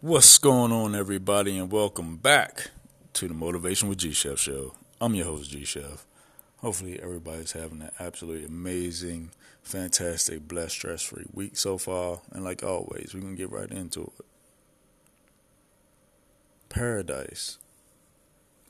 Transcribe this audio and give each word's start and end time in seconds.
What's 0.00 0.38
going 0.38 0.70
on, 0.70 0.94
everybody, 0.94 1.58
and 1.58 1.72
welcome 1.72 2.18
back 2.18 2.70
to 3.14 3.26
the 3.26 3.34
Motivation 3.34 3.88
with 3.88 3.98
G 3.98 4.12
Chef 4.12 4.38
show. 4.38 4.74
I'm 5.00 5.16
your 5.16 5.26
host, 5.26 5.50
G 5.50 5.64
Chef. 5.64 6.06
Hopefully, 6.58 7.00
everybody's 7.02 7.50
having 7.50 7.82
an 7.82 7.90
absolutely 7.98 8.44
amazing, 8.44 9.32
fantastic, 9.60 10.46
blessed, 10.46 10.70
stress 10.70 11.02
free 11.02 11.26
week 11.32 11.56
so 11.56 11.78
far. 11.78 12.20
And 12.30 12.44
like 12.44 12.62
always, 12.62 13.10
we're 13.12 13.22
going 13.22 13.34
to 13.34 13.42
get 13.42 13.50
right 13.50 13.68
into 13.72 14.02
it. 14.02 14.24
Paradise 16.68 17.58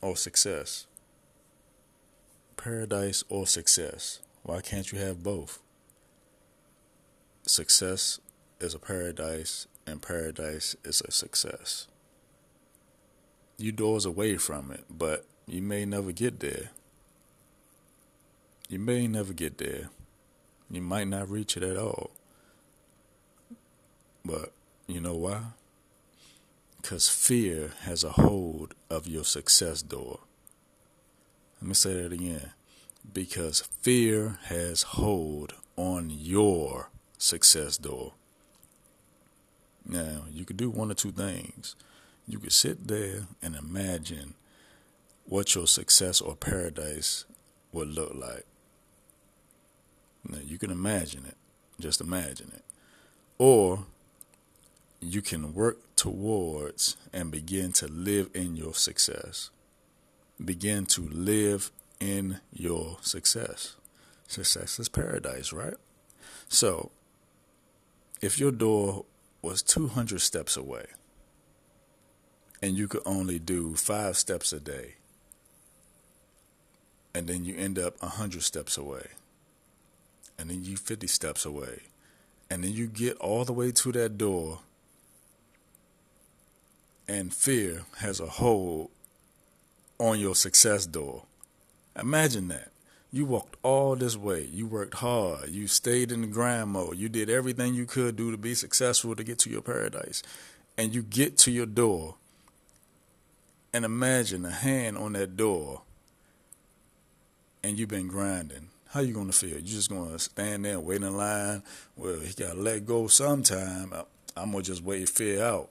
or 0.00 0.16
success? 0.16 0.86
Paradise 2.56 3.22
or 3.28 3.46
success? 3.46 4.20
Why 4.44 4.62
can't 4.62 4.90
you 4.90 4.98
have 5.00 5.22
both? 5.22 5.58
Success 7.42 8.18
is 8.60 8.74
a 8.74 8.78
paradise, 8.78 9.66
and 9.88 10.02
paradise 10.02 10.76
is 10.84 11.00
a 11.00 11.10
success. 11.10 11.86
You 13.56 13.72
doors 13.72 14.04
away 14.04 14.36
from 14.36 14.70
it, 14.70 14.84
but 14.90 15.24
you 15.46 15.62
may 15.62 15.84
never 15.84 16.12
get 16.12 16.40
there. 16.40 16.70
You 18.68 18.78
may 18.78 19.08
never 19.08 19.32
get 19.32 19.58
there. 19.58 19.88
You 20.70 20.82
might 20.82 21.08
not 21.08 21.30
reach 21.30 21.56
it 21.56 21.62
at 21.62 21.76
all. 21.76 22.10
But 24.24 24.52
you 24.86 25.00
know 25.00 25.14
why? 25.14 25.40
Because 26.80 27.08
fear 27.08 27.72
has 27.80 28.04
a 28.04 28.10
hold 28.10 28.74
of 28.90 29.06
your 29.06 29.24
success 29.24 29.82
door. 29.82 30.20
Let 31.60 31.68
me 31.68 31.74
say 31.74 31.94
that 32.02 32.12
again. 32.12 32.52
Because 33.10 33.62
fear 33.80 34.38
has 34.44 34.82
hold 34.82 35.54
on 35.76 36.10
your 36.10 36.90
success 37.16 37.78
door. 37.78 38.12
Now, 39.88 40.24
you 40.30 40.44
could 40.44 40.58
do 40.58 40.68
one 40.68 40.90
or 40.90 40.94
two 40.94 41.10
things. 41.10 41.74
You 42.26 42.38
could 42.38 42.52
sit 42.52 42.86
there 42.86 43.26
and 43.42 43.56
imagine 43.56 44.34
what 45.24 45.54
your 45.54 45.66
success 45.66 46.20
or 46.20 46.36
paradise 46.36 47.24
would 47.72 47.88
look 47.88 48.14
like. 48.14 48.44
Now, 50.28 50.38
you 50.44 50.58
can 50.58 50.70
imagine 50.70 51.24
it, 51.26 51.36
just 51.80 52.02
imagine 52.02 52.52
it. 52.54 52.62
Or 53.38 53.86
you 55.00 55.22
can 55.22 55.54
work 55.54 55.78
towards 55.96 56.96
and 57.12 57.30
begin 57.30 57.72
to 57.72 57.86
live 57.86 58.28
in 58.34 58.56
your 58.56 58.74
success. 58.74 59.50
Begin 60.44 60.86
to 60.86 61.08
live 61.08 61.70
in 61.98 62.40
your 62.52 62.98
success. 63.00 63.76
Success 64.26 64.78
is 64.78 64.88
paradise, 64.88 65.52
right? 65.52 65.76
So, 66.48 66.90
if 68.20 68.38
your 68.38 68.50
door 68.50 69.04
was 69.42 69.62
200 69.62 70.20
steps 70.20 70.56
away. 70.56 70.86
And 72.60 72.76
you 72.76 72.88
could 72.88 73.02
only 73.06 73.38
do 73.38 73.74
five 73.76 74.16
steps 74.16 74.52
a 74.52 74.58
day, 74.58 74.94
and 77.14 77.28
then 77.28 77.44
you 77.44 77.56
end 77.56 77.78
up 77.78 78.00
100 78.02 78.42
steps 78.42 78.76
away, 78.76 79.06
and 80.38 80.50
then 80.50 80.64
you 80.64 80.76
50 80.76 81.06
steps 81.06 81.44
away, 81.44 81.82
and 82.50 82.64
then 82.64 82.72
you 82.72 82.88
get 82.88 83.16
all 83.18 83.44
the 83.44 83.52
way 83.52 83.70
to 83.70 83.92
that 83.92 84.18
door, 84.18 84.60
and 87.06 87.32
fear 87.32 87.82
has 87.98 88.18
a 88.18 88.26
hold 88.26 88.90
on 89.98 90.18
your 90.18 90.34
success 90.34 90.84
door. 90.84 91.24
Imagine 91.96 92.48
that. 92.48 92.72
You 93.10 93.24
walked 93.24 93.56
all 93.62 93.96
this 93.96 94.16
way. 94.16 94.48
You 94.52 94.66
worked 94.66 94.94
hard. 94.94 95.48
You 95.48 95.66
stayed 95.66 96.12
in 96.12 96.20
the 96.20 96.26
grind 96.26 96.70
mode. 96.70 96.98
You 96.98 97.08
did 97.08 97.30
everything 97.30 97.74
you 97.74 97.86
could 97.86 98.16
do 98.16 98.30
to 98.30 98.36
be 98.36 98.54
successful 98.54 99.16
to 99.16 99.24
get 99.24 99.38
to 99.40 99.50
your 99.50 99.62
paradise. 99.62 100.22
And 100.76 100.94
you 100.94 101.02
get 101.02 101.38
to 101.38 101.50
your 101.50 101.66
door. 101.66 102.16
And 103.72 103.84
imagine 103.84 104.44
a 104.44 104.50
hand 104.50 104.98
on 104.98 105.14
that 105.14 105.36
door. 105.36 105.82
And 107.62 107.78
you've 107.78 107.88
been 107.88 108.08
grinding. 108.08 108.68
How 108.90 109.00
you 109.00 109.14
gonna 109.14 109.32
feel? 109.32 109.56
You 109.56 109.62
just 109.62 109.90
gonna 109.90 110.18
stand 110.18 110.64
there 110.64 110.74
and 110.74 110.84
wait 110.84 111.02
in 111.02 111.16
line? 111.16 111.62
Well, 111.96 112.20
he 112.20 112.32
gotta 112.32 112.58
let 112.58 112.86
go 112.86 113.06
sometime. 113.06 113.92
Uh, 113.92 114.04
I'm 114.36 114.52
gonna 114.52 114.62
just 114.62 114.82
wait 114.82 115.08
fear 115.08 115.42
out. 115.42 115.70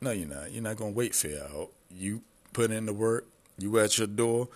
No, 0.00 0.10
you're 0.10 0.28
not. 0.28 0.50
You're 0.52 0.62
not 0.62 0.76
gonna 0.76 0.92
wait 0.92 1.14
fear 1.14 1.44
out. 1.54 1.70
You 1.90 2.22
put 2.52 2.70
in 2.70 2.86
the 2.86 2.92
work. 2.92 3.26
You 3.58 3.78
at 3.78 3.98
your 3.98 4.06
door 4.06 4.48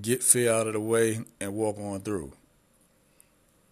get 0.00 0.22
fear 0.22 0.52
out 0.52 0.66
of 0.66 0.74
the 0.74 0.80
way 0.80 1.20
and 1.40 1.54
walk 1.54 1.78
on 1.78 2.00
through. 2.00 2.32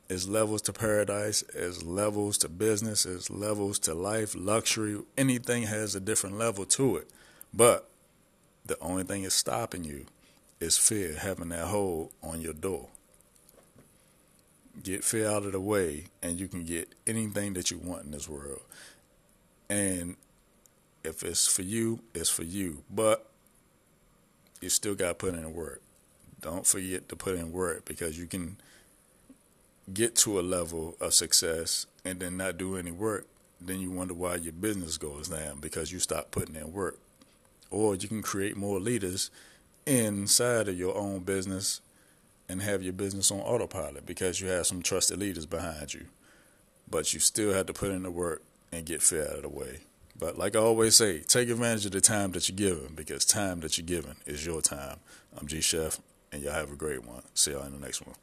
It's 0.09 0.27
levels 0.27 0.63
to 0.63 0.73
paradise, 0.73 1.45
it's 1.55 1.83
levels 1.83 2.39
to 2.39 2.49
business, 2.49 3.05
it's 3.05 3.29
levels 3.29 3.79
to 3.81 3.95
life, 3.95 4.35
luxury. 4.35 4.99
Anything 5.19 5.65
has 5.65 5.95
a 5.95 6.01
different 6.01 6.39
level 6.39 6.65
to 6.65 6.97
it. 6.97 7.11
But 7.53 7.91
the 8.65 8.79
only 8.81 9.05
thing 9.05 9.25
is 9.25 9.35
stopping 9.35 9.85
you 9.85 10.07
is 10.61 10.79
fear 10.79 11.15
having 11.15 11.51
that 11.51 11.67
hold 11.67 12.13
on 12.23 12.41
your 12.41 12.55
door. 12.55 12.89
Get 14.83 15.05
fear 15.05 15.29
out 15.29 15.45
of 15.45 15.53
the 15.53 15.61
way, 15.61 16.05
and 16.23 16.41
you 16.41 16.49
can 16.49 16.65
get 16.65 16.95
anything 17.07 17.53
that 17.55 17.71
you 17.71 17.79
want 17.79 18.05
in 18.05 18.13
this 18.13 18.29
world. 18.29 18.63
And 19.69 20.17
if 21.05 21.23
it's 21.23 21.47
for 21.47 21.63
you, 21.63 22.01
it's 22.15 22.31
for 22.31 22.45
you. 22.45 22.83
But 22.91 23.29
you 24.61 24.71
still 24.71 24.95
got 24.95 25.09
to 25.09 25.15
put 25.15 25.35
in 25.35 25.43
the 25.43 25.49
work 25.51 25.83
don't 26.41 26.67
forget 26.67 27.09
to 27.09 27.17
put 27.17 27.37
in 27.37 27.53
work 27.53 27.85
because 27.85 28.19
you 28.19 28.27
can 28.27 28.57
get 29.93 30.15
to 30.17 30.39
a 30.39 30.43
level 30.43 30.97
of 31.01 31.15
success 31.15 31.87
and 32.05 32.21
then 32.21 32.37
not 32.37 32.59
do 32.59 32.77
any 32.77 32.91
work. 32.91 33.27
Then 33.61 33.81
you 33.81 33.91
wonder 33.91 34.15
why 34.15 34.37
your 34.37 34.53
business 34.53 34.99
goes 34.99 35.29
down 35.29 35.61
because 35.61 35.91
you 35.91 35.99
stop 35.99 36.31
putting 36.31 36.55
in 36.55 36.73
work. 36.73 36.99
Or 37.71 37.95
you 37.95 38.09
can 38.09 38.23
create 38.23 38.57
more 38.57 38.79
leaders 38.79 39.31
inside 39.87 40.69
of 40.69 40.79
your 40.79 40.97
own 40.97 41.21
business 41.21 41.81
and 42.49 42.63
have 42.63 42.83
your 42.83 42.93
business 42.93 43.31
on 43.31 43.41
autopilot 43.41 44.07
because 44.07 44.41
you 44.41 44.49
have 44.49 44.67
some 44.67 44.83
trusted 44.83 45.19
leaders 45.19 45.47
behind 45.47 45.93
you. 45.93 46.07
But 46.91 47.13
you 47.13 47.21
still 47.21 47.53
have 47.53 47.67
to 47.67 47.73
put 47.73 47.91
in 47.91 48.05
the 48.05 48.11
work 48.11 48.43
and 48.73 48.87
get 48.87 49.03
fear 49.03 49.25
out 49.25 49.37
of 49.37 49.43
the 49.43 49.49
way. 49.49 49.81
But 50.19 50.39
like 50.39 50.57
I 50.57 50.61
always 50.61 50.97
say, 50.97 51.21
take 51.21 51.49
advantage 51.49 51.87
of 51.87 51.93
the 51.93 52.01
time 52.01 52.33
that 52.33 52.49
you're 52.49 52.57
given 52.57 52.95
because 52.95 53.25
time 53.25 53.61
that 53.61 53.77
you're 53.77 53.87
given 53.87 54.17
is 54.27 54.47
your 54.47 54.61
time. 54.61 54.99
I'm 55.39 55.47
G 55.47 55.61
Chef 55.61 56.01
and 56.33 56.43
y'all 56.43 56.53
have 56.53 56.73
a 56.73 56.77
great 56.77 57.05
one. 57.05 57.23
See 57.35 57.53
y'all 57.53 57.65
in 57.65 57.73
the 57.73 57.79
next 57.79 58.07
one. 58.07 58.17